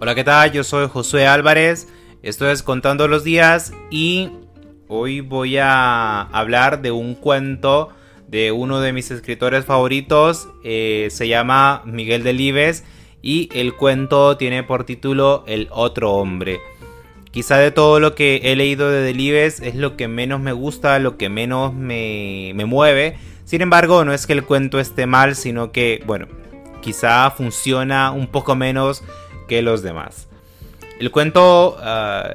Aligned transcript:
Hola, 0.00 0.16
¿qué 0.16 0.24
tal? 0.24 0.50
Yo 0.50 0.64
soy 0.64 0.88
Josué 0.88 1.28
Álvarez, 1.28 1.86
esto 2.20 2.50
es 2.50 2.64
Contando 2.64 3.06
los 3.06 3.22
Días 3.22 3.72
y 3.90 4.28
hoy 4.88 5.20
voy 5.20 5.56
a 5.58 6.22
hablar 6.22 6.82
de 6.82 6.90
un 6.90 7.14
cuento 7.14 7.90
de 8.26 8.50
uno 8.50 8.80
de 8.80 8.92
mis 8.92 9.12
escritores 9.12 9.64
favoritos, 9.64 10.48
eh, 10.64 11.08
se 11.12 11.28
llama 11.28 11.82
Miguel 11.86 12.24
Delibes 12.24 12.84
y 13.22 13.48
el 13.54 13.76
cuento 13.76 14.36
tiene 14.36 14.64
por 14.64 14.82
título 14.82 15.44
El 15.46 15.68
otro 15.70 16.12
hombre. 16.14 16.58
Quizá 17.30 17.58
de 17.58 17.70
todo 17.70 18.00
lo 18.00 18.16
que 18.16 18.40
he 18.42 18.56
leído 18.56 18.90
de 18.90 19.00
Delibes 19.00 19.60
es 19.60 19.76
lo 19.76 19.96
que 19.96 20.08
menos 20.08 20.40
me 20.40 20.52
gusta, 20.52 20.98
lo 20.98 21.16
que 21.16 21.28
menos 21.28 21.72
me, 21.72 22.50
me 22.56 22.64
mueve. 22.64 23.16
Sin 23.44 23.62
embargo, 23.62 24.04
no 24.04 24.12
es 24.12 24.26
que 24.26 24.32
el 24.32 24.44
cuento 24.44 24.80
esté 24.80 25.06
mal, 25.06 25.36
sino 25.36 25.70
que, 25.70 26.02
bueno, 26.04 26.26
quizá 26.82 27.30
funciona 27.30 28.10
un 28.10 28.26
poco 28.26 28.56
menos 28.56 29.02
que 29.48 29.62
los 29.62 29.82
demás. 29.82 30.28
El 31.00 31.10
cuento 31.10 31.76
ah, 31.80 32.30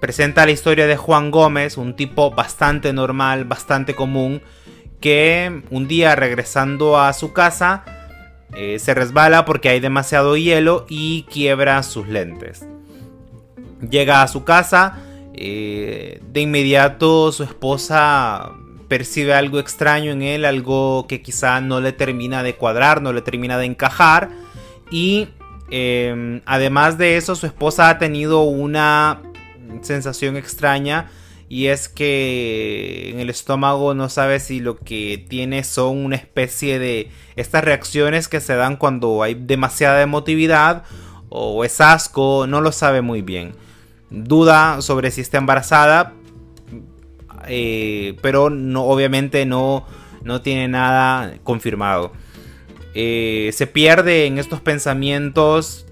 presenta 0.00 0.44
la 0.46 0.52
historia 0.52 0.86
de 0.86 0.96
Juan 0.96 1.30
Gómez, 1.30 1.76
un 1.76 1.94
tipo 1.94 2.30
bastante 2.30 2.92
normal, 2.92 3.44
bastante 3.44 3.94
común, 3.94 4.42
que 5.00 5.62
un 5.70 5.88
día 5.88 6.16
regresando 6.16 6.98
a 6.98 7.12
su 7.12 7.32
casa 7.32 7.84
eh, 8.54 8.78
se 8.78 8.94
resbala 8.94 9.44
porque 9.44 9.68
hay 9.68 9.80
demasiado 9.80 10.36
hielo 10.36 10.86
y 10.88 11.22
quiebra 11.24 11.82
sus 11.82 12.08
lentes. 12.08 12.66
Llega 13.88 14.22
a 14.22 14.28
su 14.28 14.44
casa, 14.44 14.98
eh, 15.34 16.20
de 16.32 16.40
inmediato 16.40 17.32
su 17.32 17.42
esposa 17.42 18.52
percibe 18.88 19.32
algo 19.32 19.58
extraño 19.58 20.12
en 20.12 20.22
él, 20.22 20.44
algo 20.44 21.06
que 21.08 21.22
quizá 21.22 21.60
no 21.60 21.80
le 21.80 21.92
termina 21.92 22.42
de 22.42 22.56
cuadrar, 22.56 23.00
no 23.00 23.12
le 23.12 23.22
termina 23.22 23.56
de 23.56 23.64
encajar 23.64 24.28
y 24.90 25.28
Em, 25.74 26.42
además 26.44 26.98
de 26.98 27.16
eso, 27.16 27.34
su 27.34 27.46
esposa 27.46 27.88
ha 27.88 27.96
tenido 27.96 28.42
una 28.42 29.22
sensación 29.80 30.36
extraña 30.36 31.10
y 31.48 31.68
es 31.68 31.88
que 31.88 33.08
en 33.10 33.20
el 33.20 33.30
estómago 33.30 33.94
no 33.94 34.10
sabe 34.10 34.38
si 34.38 34.60
lo 34.60 34.76
que 34.76 35.24
tiene 35.30 35.64
son 35.64 36.04
una 36.04 36.16
especie 36.16 36.78
de 36.78 37.10
estas 37.36 37.64
reacciones 37.64 38.28
que 38.28 38.42
se 38.42 38.54
dan 38.54 38.76
cuando 38.76 39.22
hay 39.22 39.32
demasiada 39.32 40.02
emotividad 40.02 40.84
o 41.30 41.64
es 41.64 41.80
asco, 41.80 42.46
no 42.46 42.60
lo 42.60 42.70
sabe 42.70 43.00
muy 43.00 43.22
bien. 43.22 43.54
Duda 44.10 44.82
sobre 44.82 45.10
si 45.10 45.22
está 45.22 45.38
embarazada, 45.38 46.12
eh, 47.48 48.18
pero 48.20 48.44
obviamente 48.44 49.46
no, 49.46 49.86
no 50.22 50.42
tiene 50.42 50.68
nada 50.68 51.38
confirmado. 51.44 52.12
Eh, 52.94 53.50
se 53.52 53.66
pierde 53.66 54.26
en 54.26 54.38
estos 54.38 54.60
pensamientos 54.60 55.86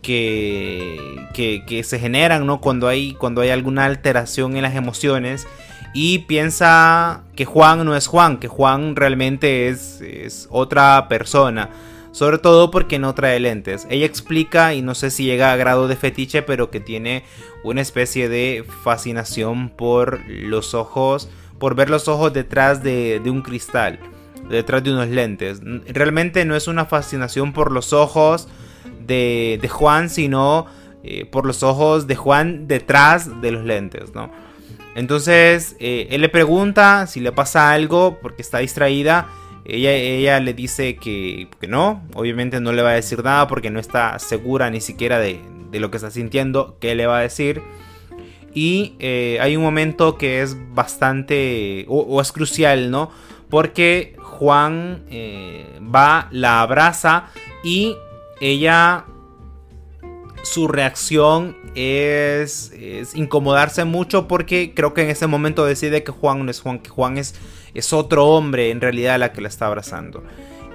que, 0.00 0.98
que, 1.34 1.84
se 1.84 1.98
generan 1.98 2.46
¿no? 2.46 2.60
cuando, 2.60 2.88
hay, 2.88 3.14
cuando 3.14 3.40
hay 3.40 3.50
alguna 3.50 3.84
alteración 3.84 4.56
en 4.56 4.62
las 4.62 4.74
emociones 4.74 5.46
y 5.94 6.20
piensa 6.20 7.22
que 7.36 7.44
Juan 7.44 7.84
no 7.84 7.94
es 7.94 8.06
Juan, 8.06 8.38
que 8.38 8.48
Juan 8.48 8.96
realmente 8.96 9.68
es, 9.68 10.00
es 10.00 10.48
otra 10.50 11.06
persona. 11.08 11.70
Sobre 12.12 12.36
todo 12.36 12.70
porque 12.70 12.98
no 12.98 13.14
trae 13.14 13.40
lentes. 13.40 13.86
Ella 13.88 14.04
explica, 14.04 14.74
y 14.74 14.82
no 14.82 14.94
sé 14.94 15.10
si 15.10 15.24
llega 15.24 15.50
a 15.50 15.56
grado 15.56 15.88
de 15.88 15.96
fetiche, 15.96 16.42
pero 16.42 16.70
que 16.70 16.78
tiene 16.78 17.24
una 17.64 17.80
especie 17.80 18.28
de 18.28 18.66
fascinación 18.84 19.70
por 19.70 20.20
los 20.28 20.74
ojos, 20.74 21.30
por 21.58 21.74
ver 21.74 21.88
los 21.88 22.08
ojos 22.08 22.34
detrás 22.34 22.82
de, 22.82 23.18
de 23.18 23.30
un 23.30 23.40
cristal 23.40 23.98
detrás 24.48 24.82
de 24.84 24.92
unos 24.92 25.08
lentes. 25.08 25.60
Realmente 25.88 26.44
no 26.44 26.56
es 26.56 26.68
una 26.68 26.86
fascinación 26.86 27.52
por 27.52 27.72
los 27.72 27.92
ojos 27.92 28.48
de, 29.06 29.68
Juan, 29.70 30.10
sino 30.10 30.66
eh, 31.02 31.26
por 31.26 31.46
los 31.46 31.62
ojos 31.62 32.06
de 32.06 32.16
Juan 32.16 32.68
detrás 32.68 33.40
de 33.40 33.50
los 33.50 33.64
lentes, 33.64 34.14
¿no? 34.14 34.30
Entonces, 34.94 35.76
eh, 35.80 36.08
él 36.10 36.20
le 36.20 36.28
pregunta 36.28 37.06
si 37.06 37.20
le 37.20 37.32
pasa 37.32 37.72
algo 37.72 38.18
porque 38.20 38.42
está 38.42 38.58
distraída. 38.58 39.28
Ella, 39.64 39.92
ella 39.92 40.40
le 40.40 40.54
dice 40.54 40.96
que, 40.96 41.48
no, 41.68 42.02
obviamente 42.14 42.60
no 42.60 42.72
le 42.72 42.82
va 42.82 42.90
a 42.90 42.94
decir 42.94 43.22
nada 43.22 43.46
porque 43.48 43.70
no 43.70 43.80
está 43.80 44.18
segura 44.18 44.70
ni 44.70 44.80
siquiera 44.80 45.18
de, 45.18 45.40
lo 45.72 45.90
que 45.90 45.96
está 45.96 46.10
sintiendo, 46.10 46.76
qué 46.80 46.94
le 46.94 47.06
va 47.06 47.18
a 47.18 47.22
decir. 47.22 47.62
Y 48.54 48.96
eh, 48.98 49.38
hay 49.40 49.56
un 49.56 49.62
momento 49.62 50.18
que 50.18 50.42
es 50.42 50.56
bastante, 50.74 51.86
o, 51.88 52.00
o 52.00 52.20
es 52.20 52.32
crucial, 52.32 52.90
¿no? 52.90 53.10
Porque 53.48 54.16
Juan 54.42 55.04
eh, 55.08 55.78
va, 55.80 56.26
la 56.32 56.62
abraza 56.62 57.26
y 57.62 57.96
ella, 58.40 59.04
su 60.42 60.66
reacción 60.66 61.56
es, 61.76 62.72
incomodarse 63.14 63.84
mucho 63.84 64.26
porque 64.26 64.74
creo 64.74 64.94
que 64.94 65.02
en 65.02 65.10
ese 65.10 65.28
momento 65.28 65.64
decide 65.64 66.02
que 66.02 66.10
Juan 66.10 66.44
no 66.44 66.50
es 66.50 66.60
Juan, 66.60 66.80
que 66.80 66.90
Juan 66.90 67.18
es, 67.18 67.36
es 67.72 67.92
otro 67.92 68.26
hombre 68.26 68.70
en 68.72 68.80
realidad 68.80 69.16
la 69.20 69.32
que 69.32 69.42
la 69.42 69.46
está 69.46 69.68
abrazando. 69.68 70.24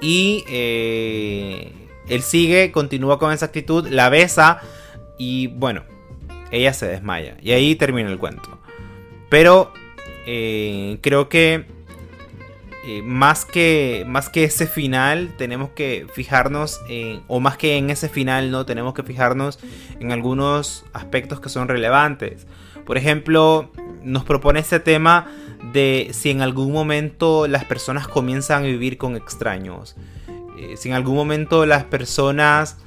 Y 0.00 0.42
eh, 0.48 1.70
él 2.08 2.22
sigue, 2.22 2.72
continúa 2.72 3.18
con 3.18 3.30
esa 3.30 3.44
actitud, 3.44 3.86
la 3.88 4.08
besa 4.08 4.62
y 5.18 5.48
bueno, 5.48 5.82
ella 6.50 6.72
se 6.72 6.86
desmaya. 6.86 7.36
Y 7.42 7.52
ahí 7.52 7.74
termina 7.74 8.10
el 8.10 8.16
cuento. 8.16 8.58
Pero 9.28 9.70
eh, 10.24 10.96
creo 11.02 11.28
que 11.28 11.66
eh, 12.86 13.02
más, 13.02 13.44
que, 13.44 14.04
más 14.06 14.30
que 14.30 14.44
ese 14.44 14.66
final, 14.66 15.34
tenemos 15.36 15.70
que 15.70 16.06
fijarnos 16.14 16.80
en, 16.88 17.22
o 17.28 17.38
más 17.38 17.58
que 17.58 17.76
en 17.76 17.90
ese 17.90 18.08
final, 18.08 18.50
no, 18.50 18.64
tenemos 18.64 18.94
que 18.94 19.02
fijarnos 19.02 19.58
en 20.00 20.12
algunos 20.12 20.84
aspectos 20.92 21.40
que 21.40 21.50
son 21.50 21.68
relevantes. 21.68 22.46
Por 22.86 22.96
ejemplo, 22.96 23.70
nos 24.02 24.24
propone 24.24 24.60
este 24.60 24.80
tema 24.80 25.28
de 25.72 26.08
si 26.12 26.30
en 26.30 26.40
algún 26.40 26.72
momento 26.72 27.46
las 27.46 27.64
personas 27.64 28.08
comienzan 28.08 28.62
a 28.62 28.66
vivir 28.66 28.96
con 28.96 29.14
extraños. 29.14 29.96
Eh, 30.58 30.76
si 30.76 30.88
en 30.88 30.94
algún 30.94 31.16
momento 31.16 31.66
las 31.66 31.84
personas 31.84 32.78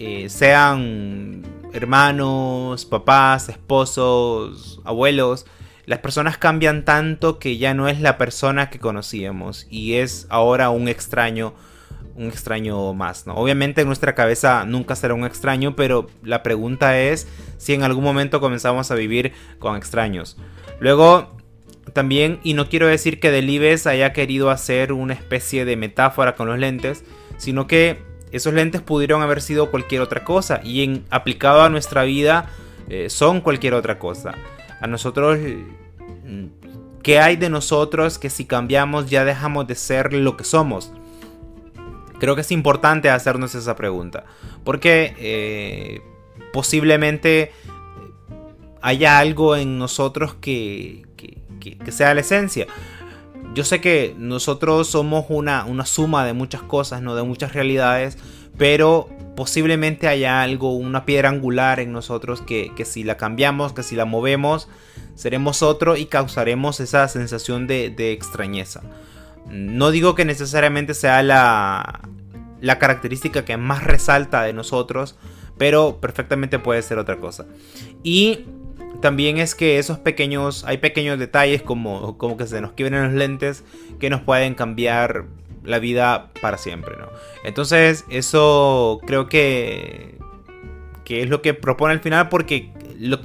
eh, 0.00 0.28
sean 0.28 1.42
hermanos, 1.72 2.84
papás, 2.84 3.48
esposos, 3.48 4.80
abuelos, 4.84 5.46
las 5.86 5.98
personas 5.98 6.38
cambian 6.38 6.84
tanto 6.84 7.38
que 7.38 7.58
ya 7.58 7.74
no 7.74 7.88
es 7.88 8.00
la 8.00 8.16
persona 8.16 8.70
que 8.70 8.78
conocíamos 8.78 9.66
y 9.70 9.94
es 9.94 10.26
ahora 10.30 10.70
un 10.70 10.88
extraño, 10.88 11.54
un 12.16 12.26
extraño 12.26 12.94
más, 12.94 13.26
¿no? 13.26 13.34
Obviamente 13.34 13.82
en 13.82 13.88
nuestra 13.88 14.14
cabeza 14.14 14.64
nunca 14.64 14.96
será 14.96 15.14
un 15.14 15.24
extraño, 15.24 15.76
pero 15.76 16.08
la 16.22 16.42
pregunta 16.42 16.98
es 16.98 17.28
si 17.58 17.74
en 17.74 17.82
algún 17.82 18.04
momento 18.04 18.40
comenzamos 18.40 18.90
a 18.90 18.94
vivir 18.94 19.32
con 19.58 19.76
extraños. 19.76 20.36
Luego, 20.80 21.36
también, 21.92 22.40
y 22.42 22.54
no 22.54 22.68
quiero 22.68 22.86
decir 22.86 23.20
que 23.20 23.30
Delibes 23.30 23.86
haya 23.86 24.12
querido 24.12 24.50
hacer 24.50 24.92
una 24.92 25.12
especie 25.12 25.64
de 25.64 25.76
metáfora 25.76 26.34
con 26.34 26.48
los 26.48 26.58
lentes, 26.58 27.04
sino 27.36 27.66
que 27.66 28.02
esos 28.32 28.54
lentes 28.54 28.80
pudieron 28.80 29.22
haber 29.22 29.42
sido 29.42 29.70
cualquier 29.70 30.00
otra 30.00 30.24
cosa 30.24 30.60
y 30.64 30.82
en, 30.82 31.04
aplicado 31.10 31.62
a 31.62 31.68
nuestra 31.68 32.02
vida 32.04 32.50
eh, 32.88 33.08
son 33.10 33.40
cualquier 33.40 33.74
otra 33.74 33.98
cosa 33.98 34.34
a 34.84 34.86
nosotros, 34.86 35.38
¿qué 37.02 37.18
hay 37.18 37.36
de 37.36 37.48
nosotros 37.48 38.18
que 38.18 38.28
si 38.28 38.44
cambiamos 38.44 39.08
ya 39.08 39.24
dejamos 39.24 39.66
de 39.66 39.76
ser 39.76 40.12
lo 40.12 40.36
que 40.36 40.44
somos? 40.44 40.92
Creo 42.20 42.34
que 42.34 42.42
es 42.42 42.50
importante 42.50 43.08
hacernos 43.08 43.54
esa 43.54 43.76
pregunta, 43.76 44.26
porque 44.62 45.14
eh, 45.18 46.02
posiblemente 46.52 47.50
haya 48.82 49.18
algo 49.18 49.56
en 49.56 49.78
nosotros 49.78 50.34
que, 50.34 51.06
sea 51.88 52.12
la 52.12 52.20
esencia. 52.20 52.66
Yo 53.54 53.62
sé 53.64 53.80
que 53.80 54.16
nosotros 54.18 54.88
somos 54.88 55.26
una, 55.28 55.64
una 55.64 55.86
suma 55.86 56.26
de 56.26 56.32
muchas 56.32 56.62
cosas, 56.62 57.02
¿no? 57.02 57.14
de 57.14 57.22
muchas 57.22 57.52
realidades, 57.52 58.18
pero 58.58 59.08
posiblemente 59.36 60.08
haya 60.08 60.42
algo, 60.42 60.74
una 60.74 61.04
piedra 61.04 61.28
angular 61.28 61.78
en 61.80 61.92
nosotros 61.92 62.40
que, 62.40 62.72
si 62.84 63.04
la 63.04 63.16
cambiamos, 63.16 63.72
que 63.72 63.82
si 63.82 63.96
la 63.96 64.04
movemos, 64.04 64.68
seremos 65.14 65.62
otro 65.62 65.96
y 65.96 66.06
causaremos 66.06 66.80
esa 66.80 67.06
sensación 67.08 67.66
de, 67.66 68.12
extrañeza. 68.12 68.82
No 69.48 69.90
digo 69.90 70.14
que 70.14 70.24
necesariamente 70.24 70.94
sea 70.94 71.22
la, 71.22 72.00
la 72.60 72.78
característica 72.78 73.44
que 73.44 73.56
más 73.56 73.84
resalta 73.84 74.42
de 74.42 74.52
nosotros, 74.52 75.16
pero 75.58 76.00
perfectamente 76.00 76.58
puede 76.58 76.82
ser 76.82 76.98
otra 76.98 77.18
cosa. 77.18 77.46
Y 78.02 78.46
también 79.04 79.36
es 79.36 79.54
que 79.54 79.78
esos 79.78 79.98
pequeños, 79.98 80.64
hay 80.64 80.78
pequeños 80.78 81.18
detalles 81.18 81.60
como, 81.60 82.16
como 82.16 82.38
que 82.38 82.46
se 82.46 82.62
nos 82.62 82.72
quiebren 82.72 83.04
los 83.04 83.12
lentes 83.12 83.62
que 84.00 84.08
nos 84.08 84.22
pueden 84.22 84.54
cambiar 84.54 85.26
la 85.62 85.78
vida 85.78 86.30
para 86.40 86.56
siempre, 86.56 86.96
¿no? 86.96 87.08
Entonces, 87.44 88.06
eso 88.08 89.02
creo 89.06 89.26
que, 89.28 90.16
que 91.04 91.20
es 91.20 91.28
lo 91.28 91.42
que 91.42 91.52
propone 91.52 91.92
al 91.92 92.00
final 92.00 92.30
porque 92.30 92.72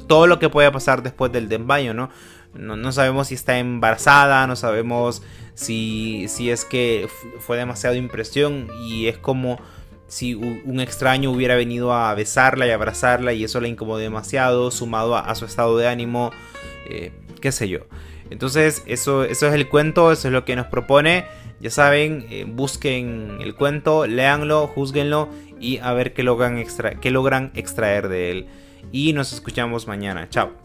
todo 0.10 0.28
lo 0.28 0.38
que 0.38 0.50
puede 0.50 0.70
pasar 0.70 1.02
después 1.02 1.32
del 1.32 1.48
desmayo, 1.48 1.94
¿no? 1.94 2.10
¿no? 2.54 2.92
sabemos 2.92 3.30
si 3.30 3.36
está 3.36 3.58
embarazada, 3.58 4.48
no 4.48 4.58
sabemos 4.58 5.24
si, 5.54 6.28
si 6.28 6.52
es 6.52 6.66
que 6.66 7.08
fue 7.40 7.56
demasiado 7.56 7.96
impresión 7.96 8.68
y 8.82 9.08
es 9.08 9.18
como 9.18 9.62
si 10.10 10.34
un 10.34 10.80
extraño 10.80 11.32
hubiera 11.32 11.56
venido 11.56 11.94
a 11.94 12.14
besarla 12.16 12.68
y 12.68 12.72
abrazarla 12.72 13.32
y 13.32 13.44
eso 13.44 13.62
la 13.62 13.68
incomodó 13.68 14.00
demasiado, 14.00 14.72
sumado 14.72 15.16
a, 15.16 15.34
su 15.36 15.46
estado 15.46 15.78
de 15.78 15.88
ánimo, 15.88 16.32
eh, 16.90 17.12
qué 17.40 17.52
sé 17.52 17.70
yo. 17.70 17.80
Entonces, 18.30 18.84
eso, 18.86 19.24
eso 19.24 19.48
es 19.48 19.54
el 19.54 19.70
cuento, 19.70 20.12
eso 20.12 20.28
es 20.28 20.34
lo 20.34 20.46
que 20.46 20.56
nos 20.56 20.68
propone. 20.68 21.26
Ya 21.60 21.70
saben, 21.70 22.26
eh, 22.30 22.46
busquen 22.48 23.38
el 23.42 23.56
cuento, 23.56 24.08
léanlo, 24.08 24.68
juzguenlo 24.68 25.30
y 25.60 25.78
a 25.78 25.94
ver 25.94 26.14
qué 26.14 26.24
extra 26.58 26.96
qué 26.96 27.12
logran 27.12 27.52
extraer 27.54 28.08
de 28.08 28.32
él. 28.32 28.48
Y 28.92 29.14
nos 29.14 29.34
escuchamos 29.34 29.88
mañana. 29.88 30.30
Chao. 30.30 30.59